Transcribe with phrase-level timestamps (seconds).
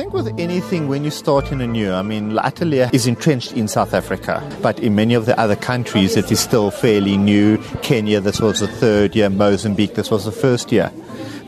[0.00, 3.68] think with anything, when you start in a new, I mean, Atelier is entrenched in
[3.68, 7.58] South Africa, but in many of the other countries, it is still fairly new.
[7.82, 9.28] Kenya, this was the third year.
[9.28, 10.90] Mozambique, this was the first year.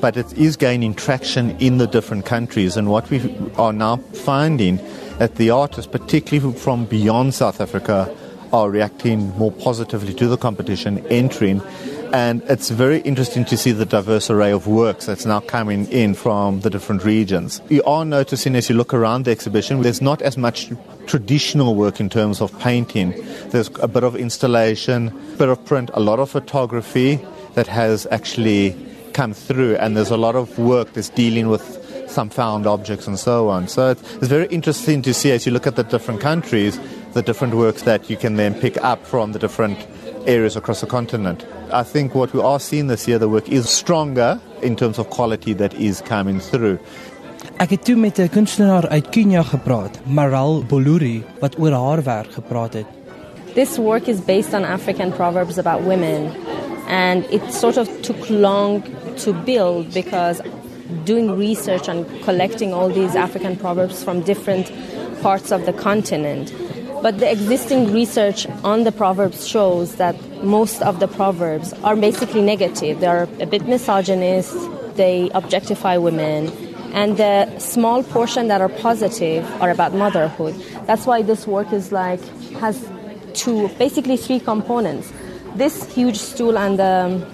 [0.02, 2.76] But it is gaining traction in the different countries.
[2.76, 4.76] And what we are now finding
[5.16, 8.14] that the artists, particularly from beyond South Africa,
[8.52, 11.62] are reacting more positively to the competition, entering
[12.12, 16.14] and it's very interesting to see the diverse array of works that's now coming in
[16.14, 17.62] from the different regions.
[17.68, 20.70] You are noticing as you look around the exhibition, there's not as much
[21.06, 23.14] traditional work in terms of painting.
[23.48, 27.18] There's a bit of installation, a bit of print, a lot of photography
[27.54, 28.76] that has actually
[29.14, 31.78] come through, and there's a lot of work that's dealing with
[32.08, 33.68] some found objects and so on.
[33.68, 36.78] So it's, it's very interesting to see as you look at the different countries,
[37.12, 39.78] the different works that you can then pick up from the different
[40.26, 41.44] areas across the continent.
[41.72, 45.10] I think what we are seeing this year, the work is stronger in terms of
[45.10, 46.78] quality that is coming through.
[47.58, 52.32] Ek het toe met 'n kunstenaar uit Kenia gepraat, Maral Boluri, wat oor haar werk
[52.32, 52.86] gepraat het.
[53.54, 56.30] This work is based on African proverbs about women
[56.88, 58.82] and it sort of took long
[59.16, 60.40] to build because
[61.04, 64.70] doing research and collecting all these African proverbs from different
[65.20, 66.52] parts of the continent
[67.02, 70.14] But the existing research on the proverbs shows that
[70.44, 73.00] most of the proverbs are basically negative.
[73.00, 74.56] They're a bit misogynist,
[74.94, 76.52] they objectify women,
[76.92, 80.54] and the small portion that are positive are about motherhood.
[80.86, 82.20] That's why this work is like
[82.60, 82.88] has
[83.34, 85.12] two basically three components.
[85.56, 87.26] This huge stool and the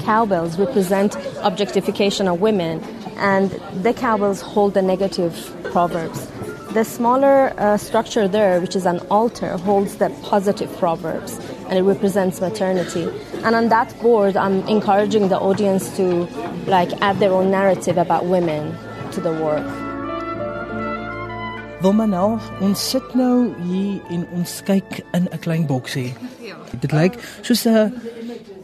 [0.00, 2.82] cowbells represent objectification of women
[3.16, 3.50] and
[3.82, 5.34] the cowbells hold the negative
[5.72, 6.28] proverbs.
[6.76, 11.38] The smaller uh, structure there, which is an altar, holds the positive proverbs
[11.70, 13.08] and it represents maternity.
[13.44, 16.28] And on that board, I'm encouraging the audience to
[16.66, 18.76] like add their own narrative about women
[19.12, 19.64] to the work.
[21.80, 26.12] Wilmanel, ons sit nou hier en ons kyk in 'n klein boksie.
[26.44, 26.60] Ja.
[26.80, 27.92] Dit lyk soos 'n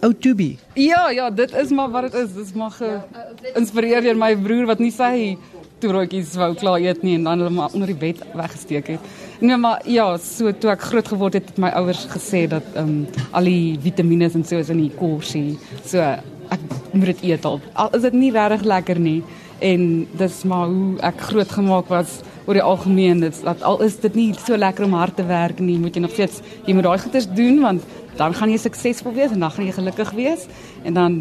[0.03, 0.59] ou tubie.
[0.75, 2.33] Ja, ja, dit is maar wat dit is.
[2.35, 5.39] Dit is maar geïnspireer deur my broer wat nie sy
[5.83, 9.13] toerootjies wou klaar eet nie en dan hulle maar onder die bed weggesteek het.
[9.43, 13.03] Nee, maar ja, so toe ek groot geword het, het my ouers gesê dat ehm
[13.03, 15.59] um, al die vitamiene en so is in die korsie.
[15.85, 17.61] So ek moet dit eet al.
[17.73, 19.21] Al is dit nie regtig lekker nie
[19.63, 19.83] en
[20.19, 24.17] dis maar hoe ek groot gemaak was oor die algemeen dit dat al is dit
[24.19, 26.99] nie so lekker om hard te werk nie, moet jy nog steeds jy moet daai
[27.05, 27.87] goeders doen want
[28.19, 30.49] dan gaan jy suksesvol wees en dan gaan jy gelukkig wees
[30.83, 31.19] en dan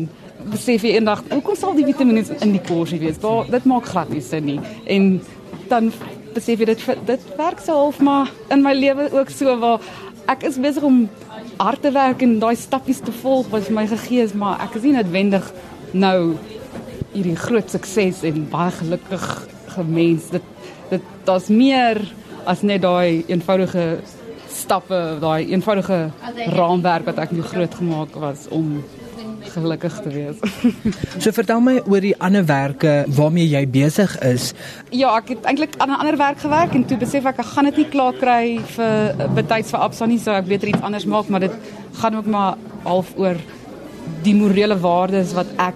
[0.50, 3.19] besef jy eendag hoekom sal die vitamiene in die korsie wees?
[3.22, 4.59] Daar dit maak glad nie sin nie.
[4.85, 5.12] En
[5.69, 5.91] dan
[6.35, 9.84] besef jy dit dit werk so half maar in my lewe ook so waar
[10.31, 11.03] ek is besig om
[11.57, 14.78] hard te werk en daai stappies te volg wat vir my gegee is, maar ek
[14.79, 15.52] is nie noodwendig
[15.91, 16.38] nou
[17.12, 19.28] hierdie groot sukses en baie gelukkig
[19.75, 20.31] gemens.
[20.31, 20.47] Dit
[20.91, 22.02] dit daar's meer
[22.50, 24.02] as net daai eenvoudige
[24.52, 26.00] stappe, daai eenvoudige
[26.56, 28.81] raamwerk wat ek nou groot gemaak was om
[29.53, 30.41] gelukkig te wees.
[31.23, 34.51] so vertel my oor die ander werke waarmee jy besig is.
[34.89, 37.69] Ja, ek het eintlik aan 'n ander werk gewerk en toe besef ek ek gaan
[37.72, 41.29] dit nie klaar kry vir betyds vir Absa nie, so ek beter iets anders maak,
[41.29, 41.56] maar dit
[42.01, 43.35] gaan ook maar half oor
[44.23, 45.75] die morele waardes wat ek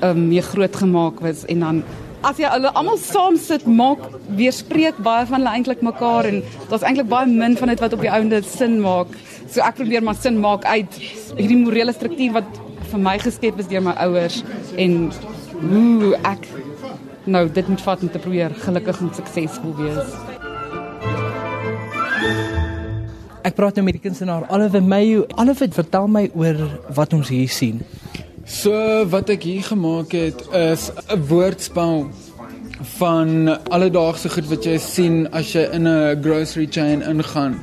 [0.00, 1.82] ehm um, mee groot gemaak was en dan
[2.26, 4.00] as jy hulle almal saam sit maak
[4.36, 8.02] weerspreek baie van hulle eintlik mekaar en daar's eintlik baie min van dit wat op
[8.04, 9.14] die ouende sin maak.
[9.48, 10.98] So ek probeer maar sin maak uit
[11.38, 14.42] hierdie morele struktuur wat vir my geskep is deur my ouers
[14.76, 15.10] en
[15.60, 16.46] hoe ek
[17.30, 20.14] nou dit moet vat om te probeer gelukkig en suksesvol wees.
[23.46, 25.24] Ek praat nou met die kunstenaar Oliver Mayo.
[25.40, 26.58] Oliver, vertel my oor
[26.96, 27.80] wat ons hier sien.
[28.44, 28.74] So
[29.12, 32.10] wat ek hier gemaak het is 'n woordspel
[32.98, 37.60] van alledaagse goed wat jy sien as jy in 'n grocery chain ingaan.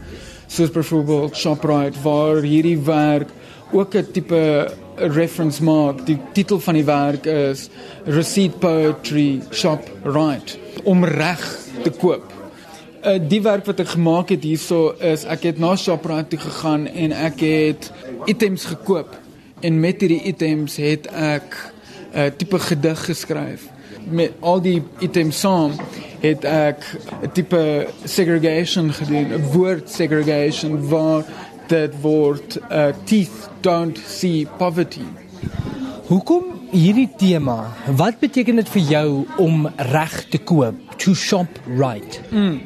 [0.47, 3.30] Soos byvoorbeeld Shoprite waar hierdie werk
[3.71, 6.05] ook 'n tipe reference maak.
[6.05, 7.69] Die titel van die werk is
[8.05, 11.44] Receipt Poetry Shop Right om reg
[11.83, 12.33] te koop.
[13.03, 16.88] Uh, die werk wat ek gemaak het hierso is ek het na Shoprite toe gegaan
[16.88, 17.91] en ek het
[18.25, 19.13] items gekoop
[19.61, 21.55] en met hierdie items het ek
[22.13, 23.67] 'n uh, tipe gedig geskryf.
[24.09, 25.73] Met al die items saam
[26.21, 26.83] het ek
[27.21, 31.23] 'n tipe segregation gedoen, 'n woord segregation waar
[31.69, 35.06] dit word uh, teeth don't see poverty.
[36.08, 37.74] Hoekom hierdie tema?
[38.00, 39.10] Wat beteken dit vir jou
[39.44, 40.80] om reg te koop?
[41.04, 42.22] To shop right.
[42.31, 42.62] Mm.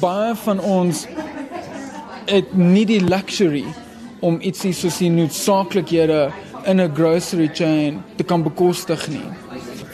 [0.00, 1.04] Baie van ons
[2.30, 3.66] het nie die luxury
[4.24, 6.30] om ietsie soos die noodsaaklikhede
[6.64, 9.28] in 'n grocery chain te kan bekostig nie.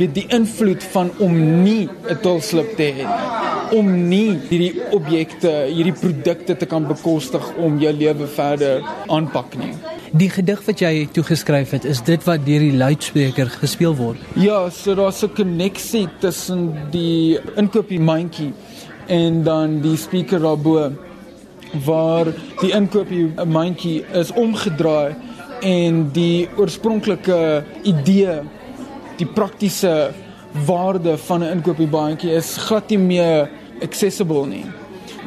[0.01, 5.51] weet die invloed van om nie 'n tulslip te hê nie, om nie hierdie objekte,
[5.71, 9.73] hierdie produkte te kan bekostig om jou lewe verder aanpak nie.
[10.13, 14.19] Die gedig wat jy toegeskryf het, is dit wat deur die luidspreker gespeel word.
[14.35, 18.53] Ja, so daar's 'n koneksie tussen die inkoopie mandjie
[19.07, 20.93] en dan die speaker daarbo
[21.85, 22.27] waar
[22.61, 25.15] die inkoopie mandjie is omgedraai
[25.63, 28.41] en die oorspronklike idee
[29.21, 30.11] die praktiese
[30.67, 33.51] waarde van 'n inkopiesbandjie is glad nie meer
[33.83, 34.65] accessible nie.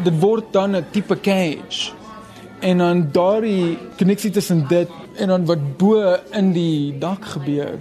[0.04, 1.92] Dit word dan 'n tipe cage.
[2.60, 7.80] En dan daardie koneksie tussen dit en dan wat bo in die dak gebeur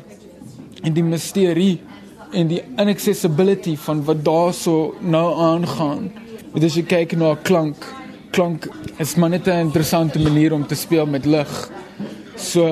[0.83, 1.81] en die misterie
[2.33, 6.11] en die inaccessibility van wat daarso nou aangaan.
[6.53, 7.77] Dit as jy kyk na klank,
[8.31, 11.71] klank is maar net 'n interessante manier om te speel met lig.
[12.37, 12.67] So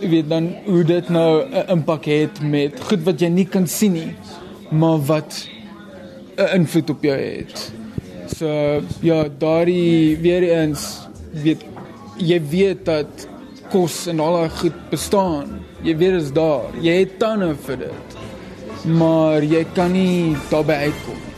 [0.00, 3.66] jy weet dan hoe dit nou 'n impak het met goed wat jy nie kan
[3.66, 4.14] sien nie,
[4.70, 5.48] maar wat
[6.36, 7.72] 'n invloed op jou het.
[8.36, 11.64] So ja, daardie weer eens weet
[12.16, 13.28] jy weet dat
[13.70, 15.60] kos en al daai goed bestaan.
[15.82, 16.70] Jy weet dit is daar.
[16.80, 18.16] Jy het tande vir dit.
[18.84, 21.31] Maar jy kan nie daarby uitkom.